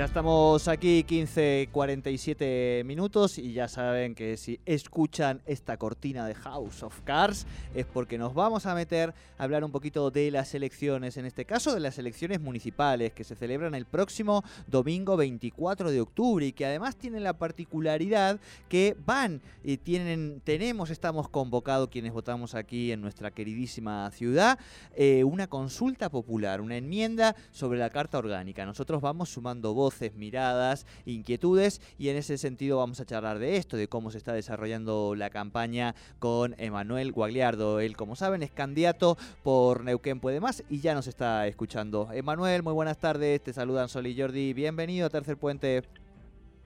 [0.00, 6.82] Ya estamos aquí 15.47 minutos y ya saben que si escuchan esta cortina de House
[6.82, 11.18] of Cards es porque nos vamos a meter a hablar un poquito de las elecciones,
[11.18, 16.00] en este caso de las elecciones municipales que se celebran el próximo domingo 24 de
[16.00, 18.40] octubre y que además tienen la particularidad
[18.70, 24.58] que van y tienen, tenemos, estamos convocados quienes votamos aquí en nuestra queridísima ciudad,
[24.96, 28.64] eh, una consulta popular, una enmienda sobre la Carta Orgánica.
[28.64, 33.76] Nosotros vamos sumando votos miradas, inquietudes y en ese sentido vamos a charlar de esto,
[33.76, 37.80] de cómo se está desarrollando la campaña con Emanuel Guagliardo.
[37.80, 42.08] Él, como saben, es candidato por Neuquén Puede Más y ya nos está escuchando.
[42.12, 45.82] Emanuel, muy buenas tardes, te saludan Sol y Jordi, bienvenido a Tercer Puente.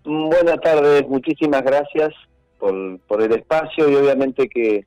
[0.04, 2.12] Buenas tardes, muchísimas gracias
[2.58, 4.84] por, por el espacio y obviamente que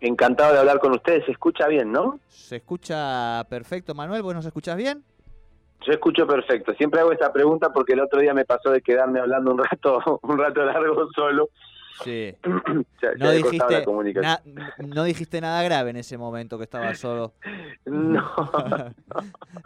[0.00, 1.24] encantado de hablar con ustedes.
[1.26, 2.18] Se escucha bien, ¿no?
[2.28, 4.22] Se escucha perfecto, Manuel.
[4.22, 5.04] ¿Vos nos escuchás bien?
[5.86, 6.74] Yo escucho perfecto.
[6.74, 10.20] Siempre hago esta pregunta porque el otro día me pasó de quedarme hablando un rato,
[10.22, 11.50] un rato largo solo.
[12.04, 12.34] Sí.
[13.18, 13.84] no, dijiste,
[14.78, 17.34] no dijiste nada grave en ese momento que estaba solo.
[17.86, 18.22] No.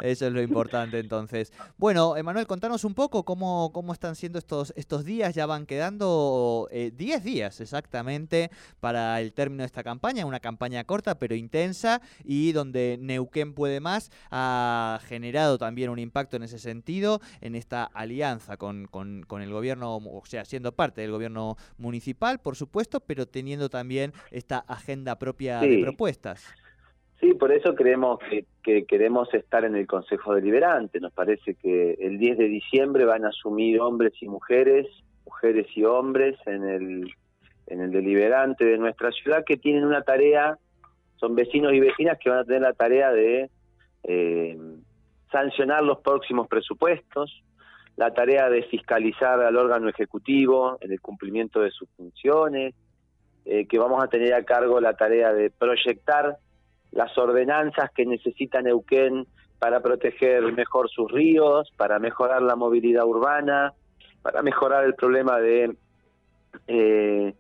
[0.01, 1.53] Eso es lo importante entonces.
[1.77, 5.35] Bueno, Emanuel, contanos un poco cómo, cómo están siendo estos, estos días.
[5.35, 10.27] Ya van quedando 10 eh, días exactamente para el término de esta campaña.
[10.27, 16.37] Una campaña corta pero intensa y donde Neuquén Puede Más ha generado también un impacto
[16.37, 21.03] en ese sentido, en esta alianza con, con, con el gobierno, o sea, siendo parte
[21.03, 26.55] del gobierno municipal por supuesto, pero teniendo también esta agenda propia de propuestas.
[27.21, 28.19] Sí, por eso creemos
[28.63, 31.01] que, queremos estar en el Consejo Deliberante.
[31.01, 34.87] Nos parece que el 10 de diciembre van a asumir hombres y mujeres,
[35.25, 37.15] mujeres y hombres en el,
[37.67, 40.59] en el deliberante de nuestra ciudad que tienen una tarea,
[41.17, 43.49] son vecinos y vecinas que van a tener la tarea de
[44.03, 44.59] eh,
[45.31, 47.43] sancionar los próximos presupuestos,
[47.97, 52.75] la tarea de fiscalizar al órgano ejecutivo en el cumplimiento de sus funciones,
[53.45, 56.39] eh, que vamos a tener a cargo la tarea de proyectar
[56.93, 59.27] las ordenanzas que necesita Neuquén
[59.59, 63.73] para proteger mejor sus ríos, para mejorar la movilidad urbana,
[64.23, 65.77] para mejorar el problema de
[66.67, 67.35] eh,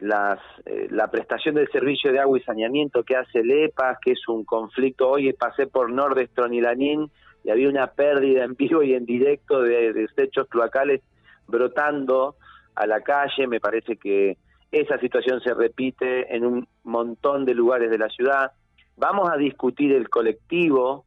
[0.00, 4.12] las, eh, la prestación del servicio de agua y saneamiento que hace el EPA, que
[4.12, 5.08] es un conflicto.
[5.08, 7.10] Hoy pasé por Nordestron y Lanín
[7.44, 11.02] y había una pérdida en vivo y en directo de desechos cloacales
[11.46, 12.36] brotando
[12.74, 13.46] a la calle.
[13.46, 14.38] Me parece que
[14.72, 18.52] esa situación se repite en un montón de lugares de la ciudad.
[18.96, 21.04] Vamos a discutir el colectivo,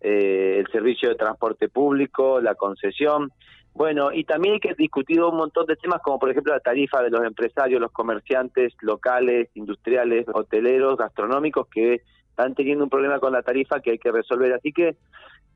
[0.00, 3.32] eh, el servicio de transporte público, la concesión.
[3.74, 7.02] Bueno, y también hay que discutir un montón de temas como por ejemplo la tarifa
[7.02, 13.32] de los empresarios, los comerciantes locales, industriales, hoteleros, gastronómicos que están teniendo un problema con
[13.32, 14.52] la tarifa que hay que resolver.
[14.52, 14.96] Así que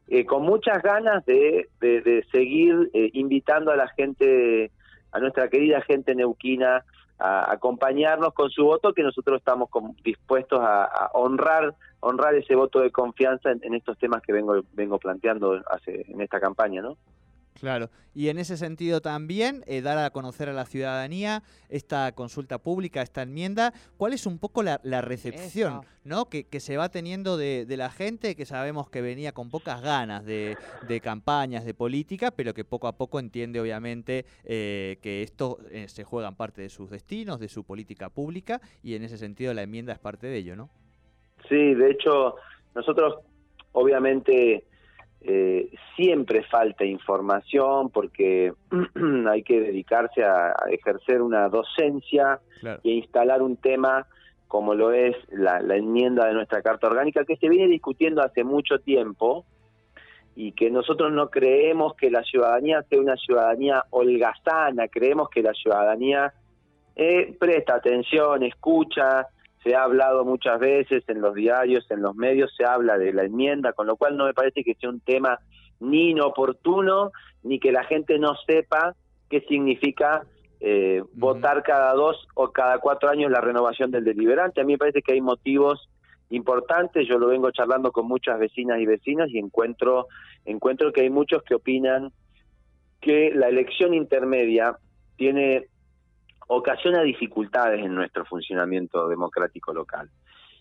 [0.08, 4.70] eh, con muchas ganas de, de, seguir eh, invitando a la gente,
[5.12, 6.84] a nuestra querida gente neuquina,
[7.18, 9.68] a acompañarnos con su voto, que nosotros estamos
[10.04, 14.98] dispuestos a, honrar honrar ese voto de confianza en, en, estos temas que vengo vengo
[14.98, 16.96] planteando hace, en esta campaña, ¿no?
[17.60, 22.58] Claro, y en ese sentido también eh, dar a conocer a la ciudadanía esta consulta
[22.58, 26.26] pública, esta enmienda, cuál es un poco la, recepción ¿no?
[26.26, 30.56] Que, se va teniendo de, la gente que sabemos que venía con pocas ganas de,
[31.02, 36.04] campañas, de política, pero que poco a poco entiende obviamente eh, que esto eh, se
[36.04, 39.62] juega en parte de sus destinos, de su política pública, y en ese sentido la
[39.62, 40.70] enmienda es parte de ello, ¿no?
[41.48, 42.36] Sí, de hecho,
[42.74, 43.18] nosotros
[43.72, 44.64] obviamente
[45.28, 48.52] eh, siempre falta información porque
[49.28, 54.06] hay que dedicarse a, ejercer una docencia e instalar un tema
[54.46, 58.78] como lo es la, enmienda de nuestra Carta Orgánica, que se viene discutiendo hace mucho
[58.78, 59.44] tiempo
[60.36, 65.54] y que nosotros no creemos que la ciudadanía sea una ciudadanía holgazana, creemos que la
[65.54, 66.32] ciudadanía
[66.94, 69.26] eh, presta atención, escucha,
[69.62, 73.24] se ha hablado muchas veces en los diarios, en los medios, se habla de la
[73.24, 75.38] enmienda, con lo cual no me parece que sea un tema
[75.80, 77.10] ni inoportuno,
[77.42, 78.94] ni que la gente no sepa
[79.28, 80.22] qué significa
[80.60, 84.60] eh, votar cada dos o cada cuatro años la renovación del deliberante.
[84.60, 85.88] A mí me parece que hay motivos
[86.30, 90.06] importantes, yo lo vengo charlando con muchas vecinas y vecinas y encuentro,
[90.44, 92.10] encuentro que hay muchos que opinan
[93.00, 94.76] que la elección intermedia
[95.16, 95.68] tiene
[96.46, 100.10] ocasiona dificultades en nuestro funcionamiento democrático local.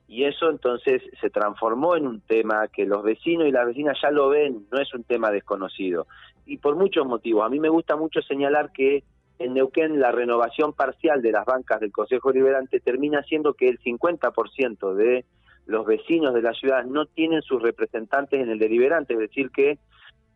[0.07, 4.11] Y eso entonces se transformó en un tema que los vecinos y las vecinas ya
[4.11, 6.07] lo ven, no es un tema desconocido.
[6.45, 7.43] Y por muchos motivos.
[7.45, 9.03] A mí me gusta mucho señalar que
[9.39, 13.79] en Neuquén la renovación parcial de las bancas del Consejo Liberante termina siendo que el
[13.79, 15.25] 50% de
[15.65, 19.79] los vecinos de la ciudad no tienen sus representantes en el deliberante, es decir, que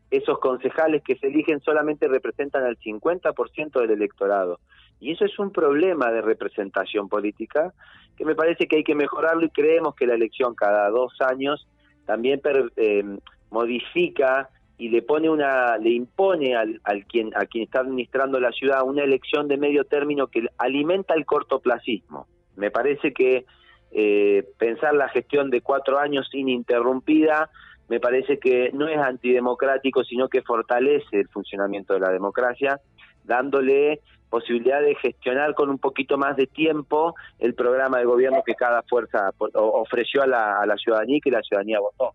[0.10, 4.60] esos concejales que se eligen solamente representan al 50% del electorado.
[5.00, 7.74] Y eso es un problema de representación política
[8.18, 11.68] que me parece que hay que mejorarlo y creemos que la elección cada dos años
[12.06, 12.42] también
[12.76, 13.04] eh,
[13.50, 18.52] modifica y le pone una le impone al, al, quien a quien está administrando la
[18.52, 22.28] ciudad una elección de medio término que alimenta el cortoplacismo.
[22.58, 23.46] Me parece que
[23.92, 27.50] eh, pensar la gestión de cuatro años ininterrumpida
[27.88, 32.80] me parece que no es antidemocrático sino que fortalece el funcionamiento de la democracia
[33.24, 38.56] dándole posibilidad de gestionar con un poquito más de tiempo el programa de gobierno que
[38.56, 42.14] cada fuerza ofreció a la, a la ciudadanía y que la ciudadanía votó.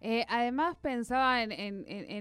[0.00, 1.52] Eh, además pensaba en,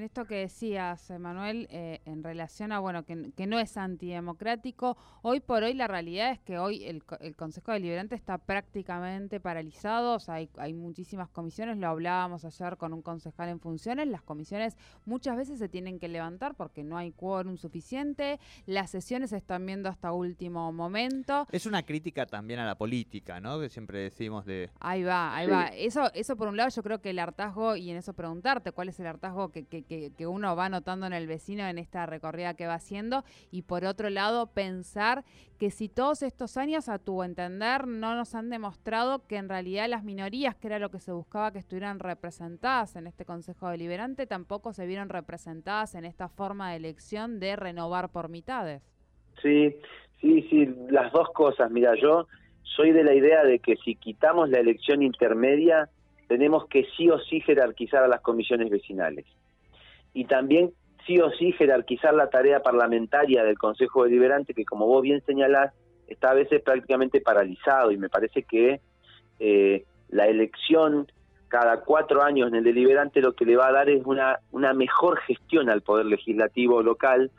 [0.04, 4.98] esto que decías, Manuel, eh, en relación a, bueno, que, no es antidemocrático.
[5.22, 7.04] Hoy por hoy la realidad es que hoy el,
[7.36, 12.94] Consejo Deliberante está prácticamente paralizado, o sea, hay, hay, muchísimas comisiones, lo hablábamos ayer con
[12.94, 14.76] un concejal en funciones, las comisiones
[15.06, 19.66] muchas veces se tienen que levantar porque no hay quórum suficiente, las sesiones se están
[19.66, 21.46] viendo hasta último momento.
[21.52, 23.60] Es una crítica también a la política, ¿no?
[23.60, 24.72] Que siempre decimos de...
[24.80, 25.68] Ahí va, ahí va.
[25.68, 28.90] Eso, eso por un lado yo creo que el hartazgo y en eso preguntarte cuál
[28.90, 32.54] es el hartazgo que, que, que, uno va notando en el vecino en esta recorrida
[32.54, 35.24] que va haciendo y por otro lado pensar
[35.60, 39.90] que si todos estos años a tu entender no nos han demostrado que en realidad
[39.90, 44.28] las minorías, que era lo que se buscaba que estuvieran representadas en este Consejo Deliberante,
[44.28, 48.84] tampoco se vieron representadas en esta forma de elección de renovar por mitades.
[49.42, 49.76] Sí,
[50.22, 51.72] sí, sí, las dos cosas.
[51.72, 52.28] Mira, yo
[52.64, 55.90] soy de la idea de que si quitamos la elección intermedia,
[56.28, 59.26] tenemos que sí o sí jerarquizar a las comisiones vecinales.
[60.14, 60.72] Y también
[61.06, 65.74] sí o sí jerarquizar la tarea parlamentaria del Consejo Deliberante, que como vos bien señalás,
[66.08, 67.92] está a veces prácticamente paralizado.
[67.92, 68.82] Y me parece que
[69.40, 71.08] eh, la elección
[71.48, 74.74] cada cuatro años en el deliberante lo que le va a dar es una, una
[74.74, 77.32] mejor gestión al poder legislativo local.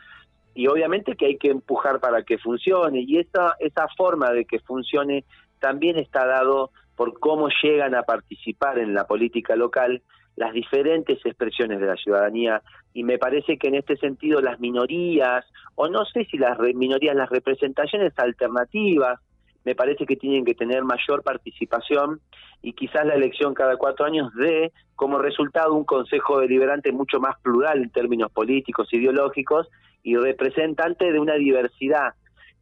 [0.54, 3.00] Y obviamente que hay que empujar para que funcione.
[3.00, 5.24] Y esa, esa forma de que funcione
[5.60, 10.02] también está dado por cómo llegan a participar en la política local
[10.34, 12.60] las diferentes expresiones de la ciudadanía
[12.92, 15.44] y me parece que en este sentido las minorías,
[15.76, 19.20] o no sé si las minorías, las representaciones alternativas,
[19.64, 22.20] me parece que tienen que tener mayor participación
[22.62, 27.40] y quizás la elección cada cuatro años dé como resultado un consejo deliberante mucho más
[27.42, 29.68] plural en términos políticos, ideológicos
[30.02, 32.14] y representante de una diversidad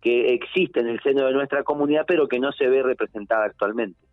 [0.03, 4.05] que existe en el seno de nuestra comunidad pero que no se ve representada actualmente.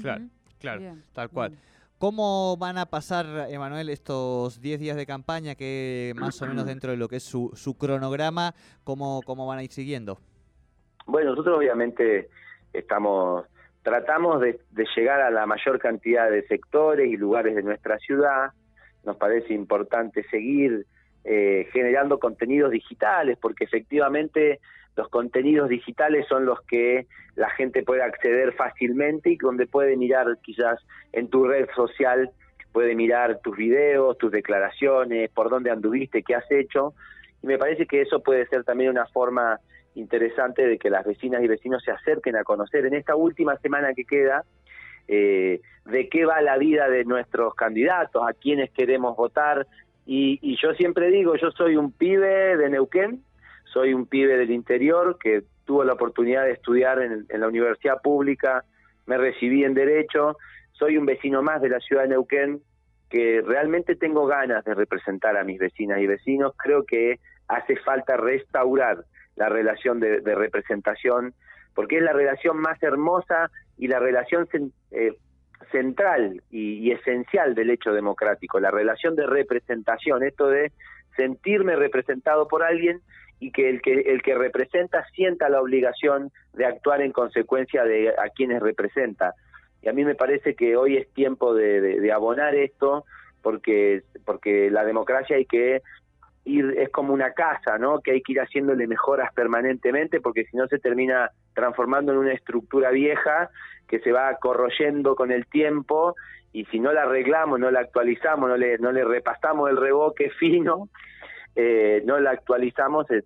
[0.00, 0.24] Claro,
[0.58, 1.52] claro, tal cual.
[1.98, 6.90] ¿Cómo van a pasar, Emanuel, estos 10 días de campaña que más o menos dentro
[6.90, 10.18] de lo que es su, su cronograma, cómo, cómo van a ir siguiendo?
[11.06, 12.28] Bueno, nosotros obviamente
[12.72, 13.44] estamos
[13.82, 14.60] tratamos de,
[14.96, 18.52] llegar a la mayor cantidad de sectores y lugares de nuestra ciudad.
[19.04, 20.86] Nos parece importante seguir
[21.24, 24.60] eh, generando contenidos digitales porque efectivamente
[24.96, 30.26] los contenidos digitales son los que la gente puede acceder fácilmente y donde puede mirar
[30.42, 30.80] quizás
[31.12, 32.30] en tu red social,
[32.72, 36.94] puede mirar tus videos, tus declaraciones, por dónde anduviste, qué has hecho.
[37.42, 39.58] Y me parece que eso puede ser también una forma
[39.94, 43.94] interesante de que las vecinas y vecinos se acerquen a conocer en esta última semana
[43.94, 44.44] que queda
[45.08, 49.66] eh, de qué va la vida de nuestros candidatos, a quiénes queremos votar.
[50.06, 53.22] Y, y yo siempre digo, yo soy un pibe de Neuquén,
[53.72, 58.64] soy un pibe del interior que tuvo la oportunidad de estudiar en, la universidad pública,
[59.06, 60.36] me recibí en Derecho,
[60.72, 62.60] soy un vecino más de la ciudad de Neuquén
[63.08, 66.54] que realmente tengo ganas de representar a mis vecinas y vecinos.
[66.56, 69.04] Creo que hace falta restaurar
[69.36, 71.34] la relación de, representación,
[71.74, 74.48] porque es la relación más hermosa y la relación
[74.92, 75.14] eh,
[75.70, 80.72] central y, esencial del hecho democrático, la relación de representación, esto de
[81.16, 83.00] sentirme representado por alguien
[83.38, 88.10] y que el que el que representa sienta la obligación de actuar en consecuencia de
[88.10, 89.34] a quienes representa.
[89.82, 93.04] Y a mí me parece que hoy es tiempo de, de abonar esto
[93.42, 95.82] porque porque la democracia hay que
[96.44, 98.00] ir es como una casa, ¿no?
[98.00, 102.32] Que hay que ir haciéndole mejoras permanentemente porque si no se termina transformando en una
[102.32, 103.50] estructura vieja
[103.88, 106.14] que se va corroyendo con el tiempo
[106.52, 110.88] y si no la arreglamos, no la actualizamos, no le, no repasamos el reboque fino,
[111.54, 113.22] eh, no la actualizamos, eh,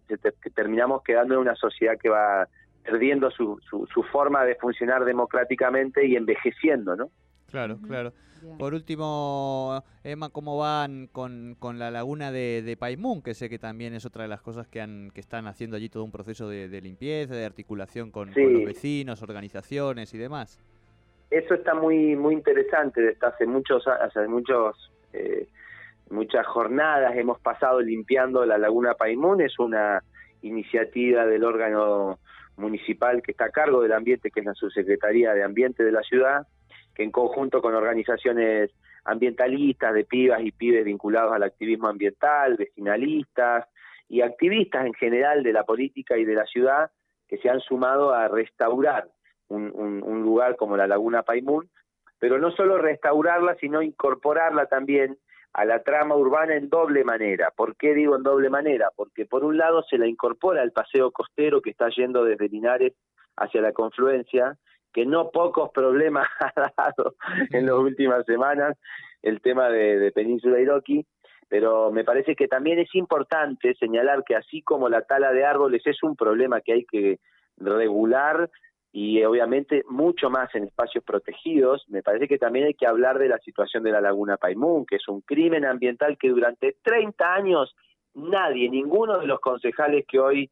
[0.55, 2.49] terminamos quedando en una sociedad que va
[2.85, 7.11] perdiendo su, su, su forma de funcionar democráticamente y envejeciendo, ¿no?
[7.51, 8.13] Claro, claro.
[8.59, 13.23] Por último, Emma, ¿cómo van con, con la laguna de, de, Paimún?
[13.23, 15.89] Que sé que también es otra de las cosas que, han, que están haciendo allí
[15.89, 20.59] todo un proceso de, limpieza, de articulación con, los vecinos, organizaciones y demás.
[21.31, 23.01] Eso está muy muy interesante.
[23.01, 25.49] Desde hace muchos, hace muchos eh,
[26.11, 29.41] muchas jornadas hemos pasado limpiando la laguna Paimún.
[29.41, 30.03] Es una
[30.43, 32.19] iniciativa del órgano
[32.57, 36.03] municipal que está a cargo del ambiente, que es la subsecretaría de ambiente de la
[36.03, 36.47] ciudad
[36.97, 38.71] que en conjunto con organizaciones
[39.05, 43.69] ambientalistas, de pibas y pibes vinculados al activismo ambiental, vecinalistas
[44.09, 46.91] y activistas en general de la política y de la ciudad,
[47.29, 49.09] que se han sumado a restaurar
[49.49, 51.69] un, lugar como la Laguna Paimún,
[52.19, 55.19] pero no solo restaurarla, sino incorporarla también
[55.53, 57.53] a la trama urbana en doble manera.
[57.55, 58.91] ¿Por qué digo en doble manera?
[58.97, 62.95] Porque por un lado se la incorpora al paseo costero que está yendo desde Linares
[63.37, 64.57] hacia la confluencia,
[64.97, 67.17] que no pocos problemas ha dado
[67.51, 68.79] en las últimas semanas
[69.23, 71.05] el tema de, Península Iroqui,
[71.49, 75.83] pero me parece que también es importante señalar que así como la tala de árboles
[75.85, 77.19] es un problema que hay que
[77.59, 78.49] regular
[78.91, 83.29] y obviamente mucho más en espacios protegidos, me parece que también hay que hablar de
[83.29, 87.77] la situación de la laguna Paimún, que es un crimen ambiental que durante 30 años
[88.15, 90.51] nadie, ninguno de los concejales que hoy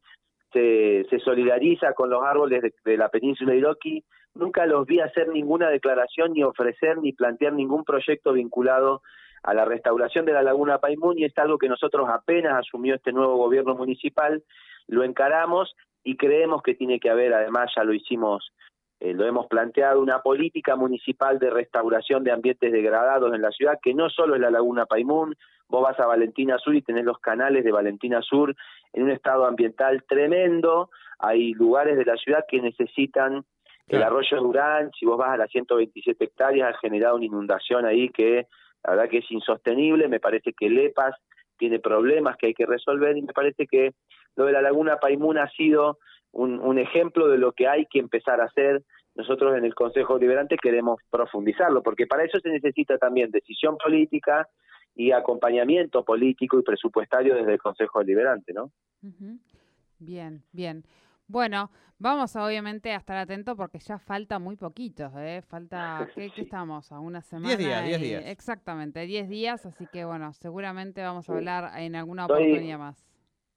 [0.53, 4.03] se, se solidariza con los árboles de, de la península Iroqui
[4.35, 9.01] nunca los vi hacer ninguna declaración, ni ofrecer, ni plantear ningún proyecto vinculado
[9.43, 13.11] a la restauración de la Laguna Paimún y es algo que nosotros apenas asumió este
[13.11, 14.43] nuevo gobierno municipal,
[14.87, 18.51] lo encaramos y creemos que tiene que haber, además ya lo hicimos,
[18.99, 23.79] eh, lo hemos planteado, una política municipal de restauración de ambientes degradados en la ciudad,
[23.81, 25.35] que no solo es la Laguna Paimún,
[25.67, 28.55] vos vas a Valentina Sur y tenés los canales de Valentina Sur
[28.93, 30.89] en un estado ambiental tremendo,
[31.19, 33.45] hay lugares de la ciudad que necesitan
[33.87, 38.09] el arroyo Durán, si vos vas a las 127 hectáreas, ha generado una inundación ahí
[38.09, 38.47] que
[38.83, 40.07] la verdad que es insostenible.
[40.07, 41.15] Me parece que Lepas
[41.57, 43.93] tiene problemas que hay que resolver y me parece que
[44.35, 45.99] lo de la Laguna Paimún ha sido
[46.31, 48.83] un, un ejemplo de lo que hay que empezar a hacer.
[49.15, 54.47] Nosotros en el Consejo Liberante queremos profundizarlo, porque para eso se necesita también decisión política
[54.95, 58.71] y acompañamiento político y presupuestario desde el Consejo Liberante, ¿no?
[59.99, 60.83] Bien, bien.
[61.27, 65.41] Bueno, vamos a, obviamente a estar atentos porque ya falta muy poquito, ¿eh?
[65.41, 66.91] Falta, ¿qué, estamos?
[66.91, 67.55] A una semana.
[67.55, 68.23] Diez días, diez días.
[68.27, 73.03] Exactamente, diez días, así que bueno, seguramente vamos a hablar en alguna oportunidad más.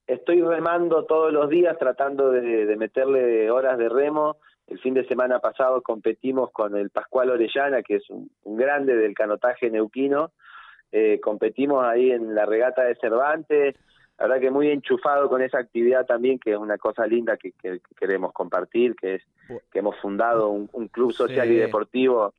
[0.07, 4.37] Estoy remando todos los días tratando de, meterle horas de remo.
[4.65, 9.13] El fin de semana pasado competimos con el Pascual Orellana, que es un, grande del
[9.13, 10.31] canotaje neuquino.
[10.91, 13.75] Eh, competimos ahí en la regata de Cervantes
[14.19, 17.53] la verdad que muy enchufado con esa actividad también, que es una cosa linda que,
[17.97, 19.23] queremos compartir, que es
[19.71, 22.33] que hemos fundado un, club social y deportivo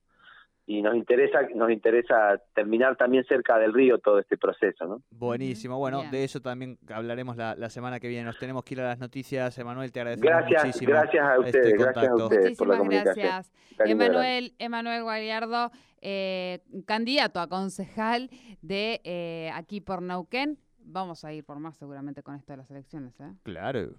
[0.66, 5.02] y nos interesa nos interesa terminar también cerca del río todo este proceso, ¿no?
[5.10, 8.24] Buenísimo, bueno, de eso también hablaremos la, semana que viene.
[8.24, 10.90] Nos tenemos que ir a las noticias, Emanuel, te agradecemos gracias, muchísimo.
[10.92, 13.26] Gracias a este ustedes, gracias a ustedes por la comunicación.
[13.26, 13.52] gracias.
[13.78, 15.70] Emanuel, Emanuel Guayardo,
[16.02, 18.28] eh, candidato a concejal
[18.60, 20.58] de eh, aquí por Nauquén.
[20.92, 23.32] Vamos a ir por más seguramente con esto de las elecciones, ¿eh?
[23.44, 23.94] Claro.